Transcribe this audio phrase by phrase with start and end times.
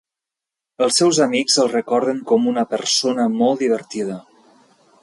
[0.85, 4.19] Els seus amics el recorden com una persona molt divertida.